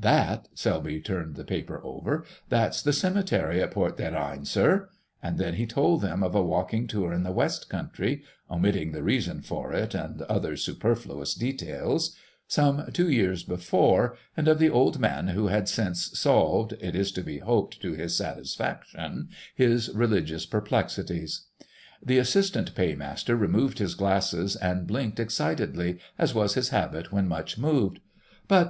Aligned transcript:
"That," 0.00 0.48
Selby 0.54 1.02
turned 1.02 1.34
the 1.36 1.44
paper 1.44 1.78
over, 1.84 2.24
"that's 2.48 2.80
the 2.80 2.94
cemetery 2.94 3.62
at 3.62 3.72
Port 3.72 3.98
des 3.98 4.10
Reines, 4.10 4.50
sir,"—and 4.50 5.36
then 5.36 5.56
he 5.56 5.66
told 5.66 6.00
them 6.00 6.22
of 6.22 6.34
a 6.34 6.42
walking 6.42 6.86
tour 6.86 7.12
in 7.12 7.24
the 7.24 7.30
West 7.30 7.68
Country 7.68 8.22
(omitting 8.50 8.92
the 8.92 9.02
reason 9.02 9.42
for 9.42 9.70
it 9.74 9.94
and 9.94 10.22
other 10.22 10.56
superfluous 10.56 11.34
details) 11.34 12.16
some 12.48 12.90
two 12.94 13.10
years 13.10 13.42
before, 13.42 14.16
and 14.34 14.48
of 14.48 14.58
the 14.58 14.70
old 14.70 14.98
man 14.98 15.28
who 15.28 15.48
had 15.48 15.68
since 15.68 16.18
solved, 16.18 16.72
it 16.80 16.96
is 16.96 17.12
to 17.12 17.22
be 17.22 17.40
hoped 17.40 17.78
to 17.82 17.92
his 17.92 18.16
satisfaction, 18.16 19.28
his 19.54 19.90
religious 19.94 20.46
perplexities. 20.46 21.48
The 22.02 22.16
Assistant 22.16 22.74
Paymaster 22.74 23.36
removed 23.36 23.78
his 23.78 23.94
glasses 23.94 24.56
and 24.56 24.86
blinked 24.86 25.20
excitedly, 25.20 25.98
as 26.18 26.34
was 26.34 26.54
his 26.54 26.70
habit 26.70 27.12
when 27.12 27.28
much 27.28 27.58
moved. 27.58 28.00
"But 28.48 28.60